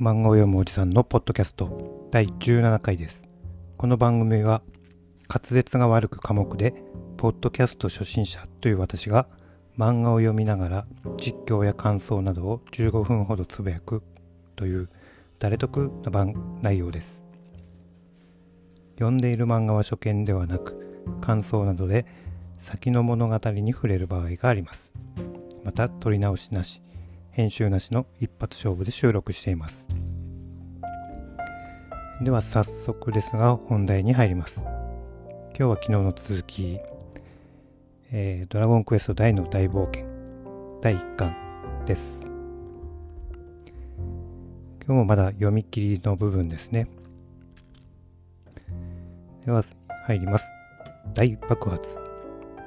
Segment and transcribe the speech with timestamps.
[0.00, 3.22] 漫画を読むおじさんのポッドキャスト第17回です。
[3.76, 4.60] この番組は
[5.28, 6.74] 滑舌が悪く寡黙で、
[7.16, 9.28] ポッドキャスト初心者という私が
[9.78, 10.86] 漫画を読みながら
[11.18, 14.02] 実況や感想などを15分ほどつぶやく
[14.56, 14.88] という
[15.38, 17.20] 誰得な番内容です。
[18.96, 22.04] 読んでいる漫画は初見ではなく、感想などで
[22.58, 24.92] 先の物語に触れる場合があります。
[25.62, 26.82] また、撮り直しなし、
[27.34, 29.88] 編集なしの一発勝負で収録しています。
[32.22, 34.60] では早速ですが本題に入ります。
[34.60, 36.78] 今日は昨日の続き、
[38.12, 40.06] えー、ドラゴンクエスト大の大冒険
[40.80, 41.34] 第1巻
[41.86, 42.24] です。
[44.86, 46.86] 今日もまだ読み切りの部分ですね。
[49.44, 49.64] では
[50.06, 50.48] 入ります。
[51.14, 51.98] 大爆発。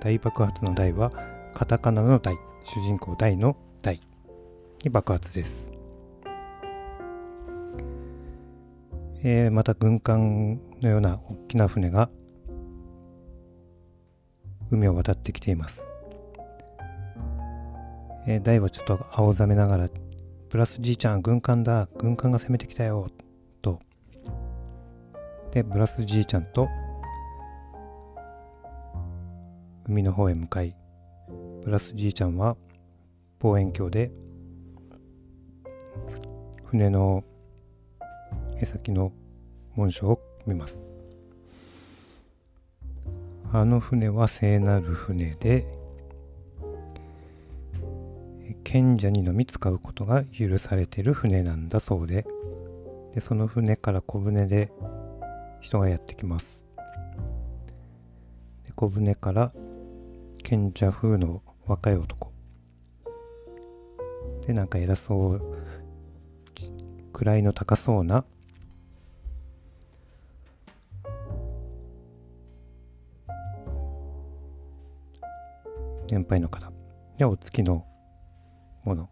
[0.00, 1.10] 大爆発の大は
[1.52, 4.00] カタカナの大、主人公大の大。
[4.82, 5.70] に爆発です。
[9.24, 12.10] えー、また軍艦のような大きな船が
[14.70, 15.82] 海を渡ってきています。
[18.26, 19.88] えー、大はちょっと青ざめながら、
[20.48, 23.08] プラスじいちゃん、軍艦だ、軍艦が攻めてきたよ、
[23.62, 23.80] と。
[25.52, 26.68] で、ブラスじいちゃんと
[29.86, 30.74] 海の方へ向かい、
[31.64, 32.56] ブラスじいちゃんは
[33.40, 34.12] 望遠鏡で
[36.72, 37.22] 船の
[38.58, 39.12] 舳先の
[39.74, 40.78] 紋章を見ます。
[43.52, 45.66] あの船は聖なる船で、
[48.64, 52.24] 賢者にのみ使うことが許されてる船なんだそうで、
[53.12, 54.72] でその船から小舟で
[55.60, 56.62] 人がやってきます。
[58.64, 59.52] で小舟から
[60.42, 62.32] 賢者風の若い男。
[64.46, 65.61] で、なんか偉そう
[67.24, 68.24] 位の高そうな？
[76.10, 76.70] 年配の方。
[77.16, 77.86] でお付きの
[78.84, 79.08] もの。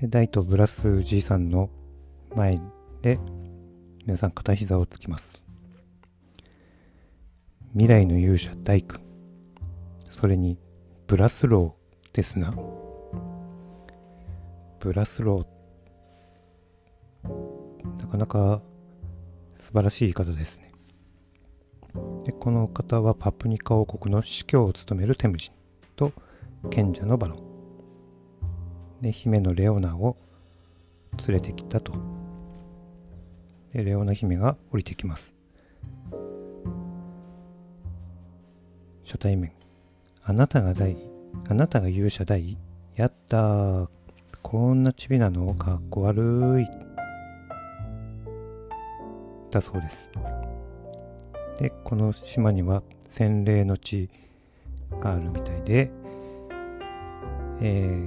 [0.00, 1.68] で大とブラスじいさんの
[2.34, 2.60] 前
[3.02, 3.18] で
[4.06, 5.42] 皆さん片膝をつきます。
[7.72, 9.00] 未来の勇者大君。
[10.10, 10.58] それに
[11.06, 12.54] ブラスローですな。
[14.84, 18.02] ブラスロー。
[18.02, 18.60] なかなか
[19.56, 20.72] 素晴らしい言い方ですね。
[22.26, 25.52] でこの方はパプニカ王国の司教を務めるテムジン
[25.96, 26.12] と
[26.70, 29.00] 賢者のバロン。
[29.00, 30.18] で、姫のレオナを
[31.26, 31.94] 連れてきたと。
[33.72, 35.32] で、レオナ姫が降りてきます。
[39.06, 39.52] 初対面。
[40.22, 40.94] あなたが大、
[41.48, 42.58] あなたが勇者大？
[42.96, 44.03] やったー。
[44.44, 45.54] こんなチビなの？
[45.54, 46.68] かっこ悪い。
[49.50, 50.08] だそうです。
[51.58, 52.82] で、この島には
[53.12, 54.10] 洗礼の地
[55.00, 55.90] があるみたいで、
[57.62, 57.98] え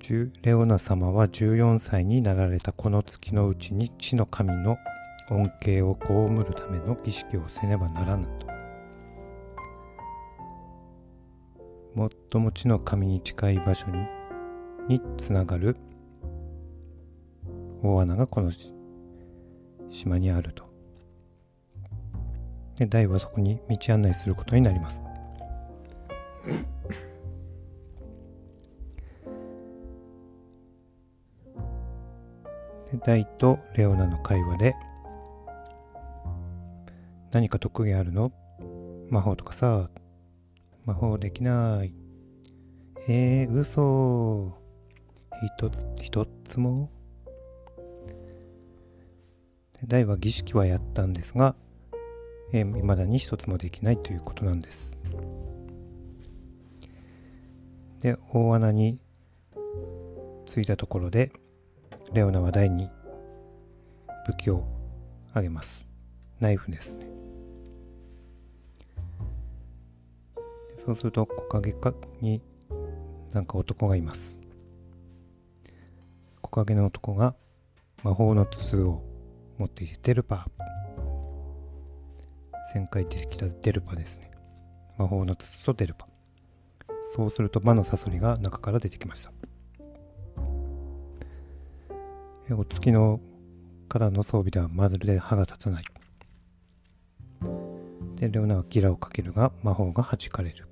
[0.00, 4.78] ー、レオナ様は14歳になられたこの月のうちに地の神の
[5.30, 6.08] 恩恵を被
[6.44, 8.53] るための儀式をせねばならぬと。
[11.96, 14.06] 最も地の神に近い場所に
[14.88, 15.76] につながる
[17.82, 18.52] 大穴がこの
[19.90, 20.64] 島にあると。
[22.76, 25.00] で、大はそこに道案内することになります。
[32.90, 34.74] で、大とレオナの会話で、
[37.32, 38.32] 何か特技あるの？
[39.08, 39.88] 魔法とかさ、
[40.84, 41.94] 魔法できない。
[43.08, 44.52] えー、嘘。
[45.58, 46.90] 一つ、一つも
[49.86, 51.54] 大は儀式はやったんですが、
[52.52, 54.96] えー、未だに一つもできないということなんです。
[58.00, 59.00] で、大穴に
[60.46, 61.32] 着いたところで、
[62.12, 62.90] レオナは大に
[64.26, 64.64] 武器を
[65.32, 65.86] あげます。
[66.40, 67.13] ナイフですね。
[70.86, 72.42] そうすると木陰かに
[73.32, 74.36] なんか男がいます。
[76.42, 77.34] 木陰の男が
[78.02, 79.02] 魔法の筒を
[79.58, 82.78] 持っていてデルパー。
[82.78, 84.30] 旋回出てきたデルパですね。
[84.98, 86.06] 魔法の筒とデルパ。
[87.16, 89.32] そうすると魔のサソリが中から出てきました。
[92.54, 93.20] お月の
[93.88, 95.84] からの装備ではまるで歯が立たない。
[98.16, 100.68] で、レオナはギラをかけるが魔法が弾かれる。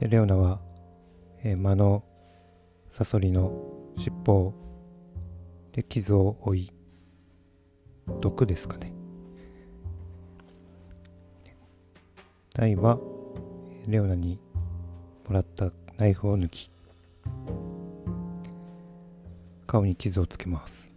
[0.00, 0.60] でレオナは、
[1.42, 2.04] えー、魔の
[2.92, 3.52] サソリの
[3.98, 4.54] 尻尾
[5.72, 6.72] で傷を負い
[8.20, 8.92] 毒ですかね。
[12.54, 13.00] ダイは
[13.88, 14.38] レオナに
[15.26, 16.70] もらったナイフを抜き
[19.66, 20.88] 顔に傷をつけます。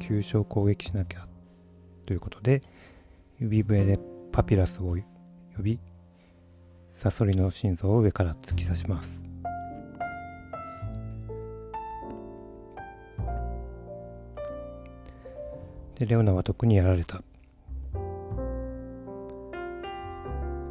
[0.00, 1.28] 急所を攻撃しなきゃ
[2.06, 2.62] ということで
[3.38, 3.98] 指笛で
[4.32, 4.96] パピラスを
[5.54, 5.78] 呼び
[6.98, 9.20] サソリの心臓を上から突き刺します。
[15.94, 17.22] でレオナは毒にやられた。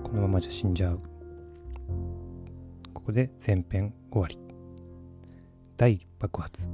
[0.03, 0.99] このままじゃ死んじゃう。
[2.93, 4.37] ここで前編終わり。
[5.77, 6.67] 大爆発。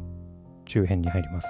[0.65, 1.47] 中編に入ります。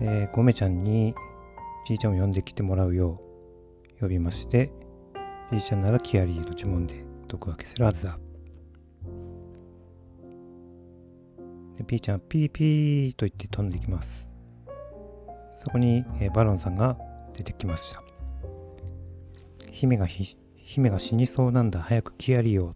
[0.00, 1.12] えー、ゴメちゃんに
[1.88, 3.23] じいちゃんを呼んできてもらうよう
[4.04, 4.70] 呼びまして、
[5.50, 8.18] じいちゃんならキアリーの呪文で毒分けするはずだ。
[11.76, 14.26] で、ピーちゃん、ピーピーと言って飛んできます。
[15.62, 16.96] そこに、えー、バロンさんが
[17.34, 18.02] 出てきました。
[19.70, 22.74] 姫がひ、姫が死にそうなんだ、早くキアリーを。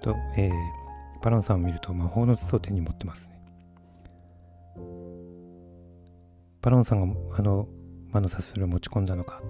[0.00, 0.52] と、えー、
[1.22, 3.32] バロンさんを見ると魔法の筒を手に持ってますね。
[6.62, 7.68] バロンさんがあの
[8.12, 9.40] 魔のサスルを持ち込んだのか。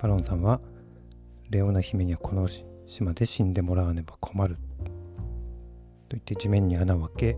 [0.00, 0.60] バロンさんは
[1.50, 2.48] レオナ姫にはこの
[2.86, 4.54] 島で死んでもらわねば困る。
[6.08, 7.34] と言って地面に穴を開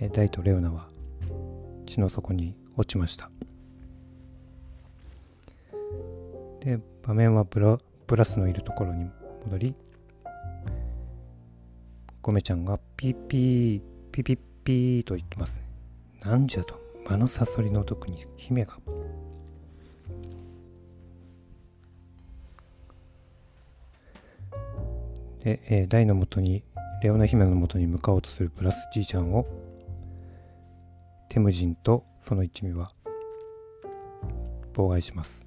[0.00, 0.88] けダイとレオナは
[1.86, 3.30] 地の底に落ちました。
[6.60, 9.10] で場面はブラブラスのいるところに
[9.44, 9.74] 戻り
[12.20, 13.80] ゴメちゃんがピーピー
[14.12, 15.56] ピピーピーと言ってます。
[15.56, 15.62] ね
[16.24, 18.78] なんじゃと魔のサソリの毒に姫が。
[25.44, 26.62] で、えー、大のもとに
[27.02, 29.46] レオナ姫のもとに向かおうとするブラスじいちゃんを
[31.28, 32.92] テムジンとその一味は
[34.72, 35.42] 妨害します。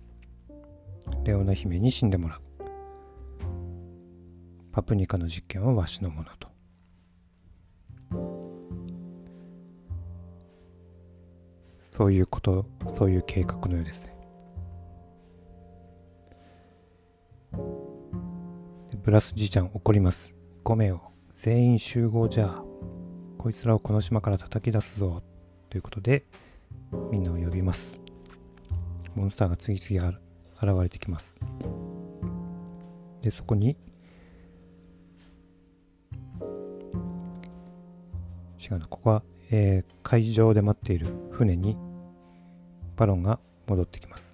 [1.24, 2.42] レオナ姫に死んでもらう。
[4.72, 6.45] パプニカの実験はわしのものと。
[11.96, 12.66] そういうこと、
[12.98, 14.16] そういう計画のようですね。
[19.02, 20.34] ブラスじいちゃん怒ります。
[20.64, 21.14] ごめんよ。
[21.38, 22.62] 全員集合じゃ。
[23.38, 25.24] こいつらをこの島から叩き出すぞ。
[25.70, 26.26] ということで、
[27.12, 27.96] みんなを呼びます。
[29.14, 30.20] モンスターが次々
[30.62, 31.26] 現れてきます。
[33.22, 33.78] で、そこに、
[38.60, 41.78] 違うな、ここは、えー、海上で待っている船に
[42.96, 44.34] バロンが戻ってきます。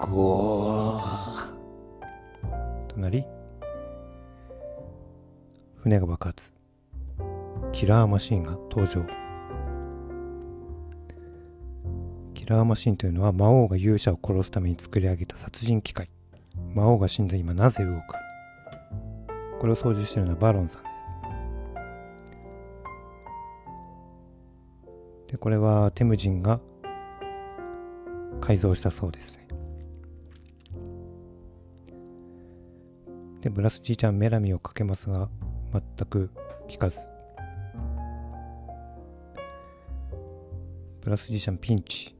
[0.00, 1.48] ゴー
[2.88, 3.24] となり、
[5.76, 6.52] 船が爆発。
[7.72, 9.04] キラーマシンが登場。
[12.34, 16.08] キラーマシンというのは魔王が勇者を殺すために作り上げた殺人機械。
[16.74, 18.02] 魔王が死んだ今なぜ動く
[19.60, 20.93] これを操縦しているのはバロンさん
[25.34, 25.38] で。
[25.38, 26.60] これはテムジンが
[28.40, 29.48] 改造したそうですね。
[33.40, 35.28] で、ブラスじいちゃんメラミをかけますが、
[35.72, 36.30] 全く
[36.70, 37.00] 効かず。
[41.02, 42.14] ブラスじいちゃんピンチ。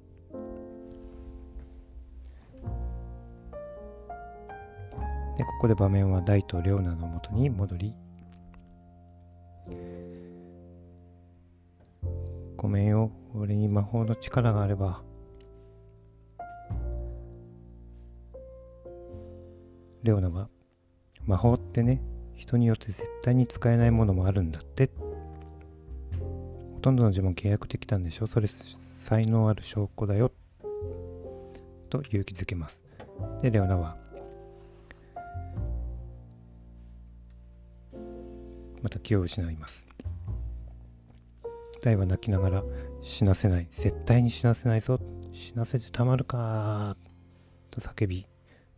[5.38, 7.94] で、ここで場面は大とレオナのもとに戻り、
[12.64, 13.10] ごめんよ。
[13.34, 15.02] 俺に魔法の力があれば。
[20.02, 20.48] レオナは、
[21.26, 22.00] 魔法ってね、
[22.34, 24.90] 人によって絶対に使えないものもあるんだって。
[26.16, 28.26] ほとんどの呪文契約できたんでしょ？
[28.26, 30.32] それ才能ある証拠だよ。
[31.90, 32.80] と勇気づけます。
[33.42, 33.98] で、レオナは、
[38.80, 39.84] また気を失います。
[41.84, 42.64] 体は泣きながら
[43.02, 44.98] 死なせない絶対に死なせないぞ
[45.32, 46.96] 死なせてたまるか
[47.70, 48.26] と叫び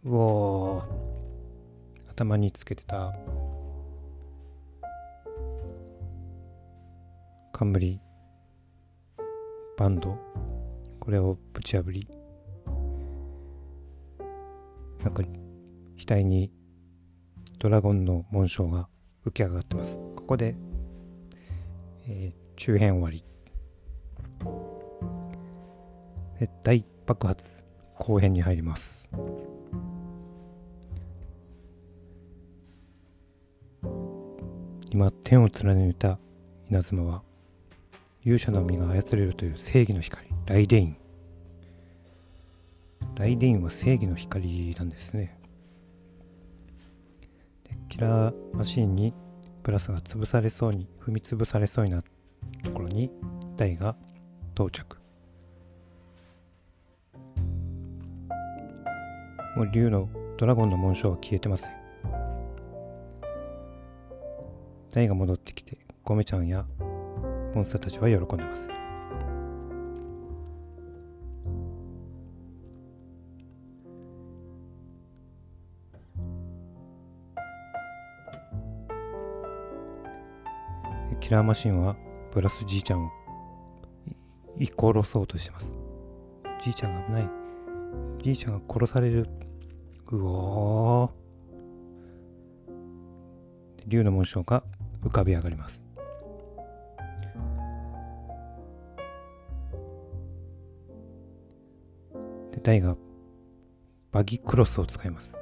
[0.04, 0.84] うおー
[2.10, 3.14] 頭につけてた。
[7.52, 8.00] 冠
[9.78, 10.18] バンド
[10.98, 12.08] これをぶち破り
[15.02, 15.22] なんか
[15.98, 16.50] 額に
[17.58, 18.88] ドラゴンの紋章が
[19.24, 19.96] 浮き上がってます。
[20.16, 20.54] ここで、
[22.08, 23.24] えー中編終わり。
[26.40, 27.44] で大爆発
[27.94, 28.96] 後編に入ります。
[34.90, 36.18] 今天を貫いた
[36.70, 37.22] 稲妻は
[38.22, 40.96] 勇者の実が操れるという正義の光ライデイン
[43.14, 45.38] ライデインは正義の光なんですね。
[47.64, 49.12] でキラーマシンに
[49.62, 52.15] プラスが潰されそうに踏み潰されそうになった
[52.62, 53.10] ところに
[53.56, 53.96] 台が
[54.54, 54.96] 到着。
[59.56, 61.70] もう竜のドラゴンの紋章は消えてません。
[64.90, 66.64] 台が戻ってきてゴメちゃんや
[67.54, 68.68] モンスターたちは喜んでます。
[81.20, 81.96] キラーマシンは
[82.36, 83.10] ブラスじいちゃんを
[84.58, 85.70] 居殺そうとしてます。
[86.62, 87.30] じいちゃんが危ない。
[88.22, 89.26] じいちゃんが殺される。
[90.10, 91.10] うおー。
[93.86, 94.62] 竜の紋章が
[95.02, 95.80] 浮かび上がります。
[102.52, 102.98] でダイが
[104.12, 105.32] バギクロスを使います。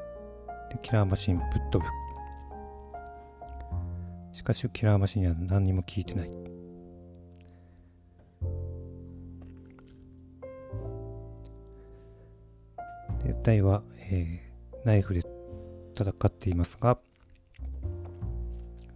[0.71, 1.91] でキラーマシンぶっ飛ぶ。
[4.33, 6.54] しかしキラーマシンには何にも効いてない。
[13.25, 15.23] でダイは、えー、ナイフで
[15.99, 16.99] 戦っていますが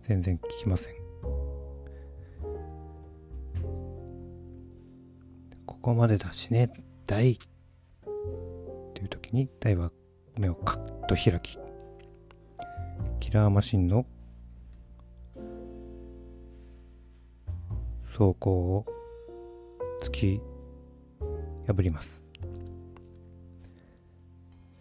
[0.03, 0.95] 全然効きません。
[5.67, 6.71] ここまでだしね
[7.07, 7.39] ダイ
[8.95, 9.91] という時にダイは
[10.37, 11.59] 目をカッと開き
[13.21, 14.07] キラーマシンの
[18.05, 18.87] 装甲を
[20.03, 20.41] 突き
[21.67, 22.28] 破ります。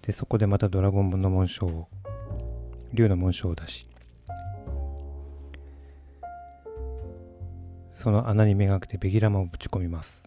[0.07, 1.87] でそこでまたドラゴンの紋章を
[2.93, 3.89] 竜の紋章を出し
[7.91, 10.23] その穴にめがけてベギラマをぶち込みます。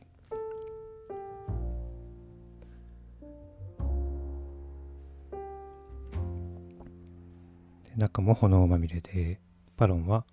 [7.96, 9.40] 中も炎まみれで
[9.76, 10.24] バロンは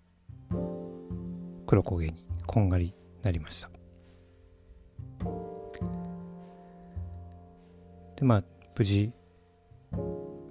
[1.68, 3.70] 黒焦げにこんがりなりました。
[8.16, 8.44] でまあ
[8.76, 9.12] 無事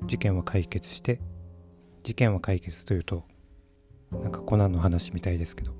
[0.06, 1.20] 事件は解決して
[2.02, 3.24] 事件は解決というと
[4.12, 5.72] なんかコナンの話みたいですけど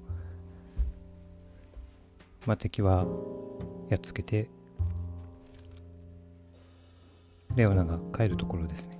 [2.46, 3.06] まあ敵は
[3.88, 4.48] やっつけて
[7.56, 8.98] レオナが帰るところですね。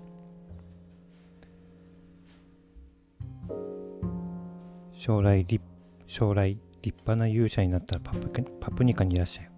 [4.95, 5.63] 将来立
[6.07, 8.31] 将来立派な勇者になったらパプ
[8.61, 9.51] パプニカにいらっしゃい。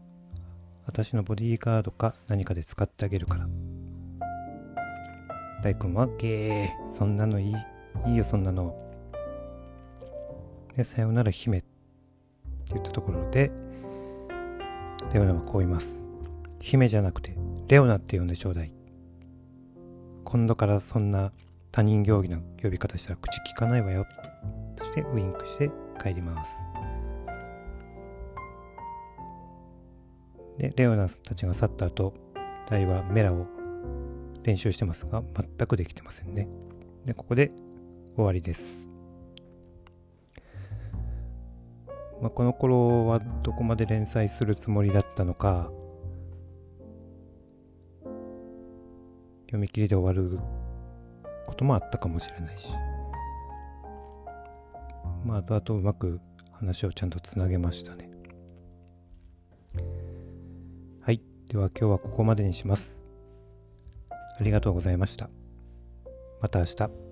[0.85, 3.47] 私のボディーガードか何かで使ってあげるから。
[5.63, 6.97] 大君はゲー。
[6.97, 7.55] そんなのいい。
[8.07, 8.77] いいよそんなの。
[10.77, 11.67] でさよなら姫って
[12.73, 13.51] 言ったところで
[15.13, 15.99] レオナはこう言います。
[16.61, 17.37] 姫じゃなくて
[17.67, 18.73] レオナって呼んでちょうだい。
[20.25, 21.33] 今度からそんな
[21.73, 24.07] 他人行儀な呼び方したら口聞かないわよ。
[24.77, 26.53] そしてウインクして帰ります。
[30.59, 32.15] でレオナたちが去った後
[32.69, 33.47] ダイはメラを
[34.49, 36.49] 練習してますが全くできてませんね。
[37.05, 37.53] でここで
[38.17, 38.89] 終わりです。
[42.23, 45.71] まあ、この頃はどこまで連載するつもりだったのか
[49.43, 50.41] 読み切りで終わる
[51.47, 52.73] こともあったかもしれないし。
[55.25, 56.21] まああとうまく
[56.53, 58.11] 話をちゃんとつなげましたね。
[61.03, 61.21] はい。
[61.49, 62.98] では今日はここまでにします。
[64.39, 65.31] ありがとうございました。
[66.41, 67.08] また明日。